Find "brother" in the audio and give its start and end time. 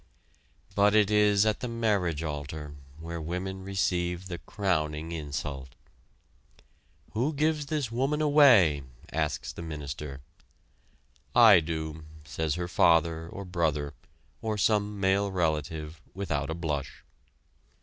13.45-13.93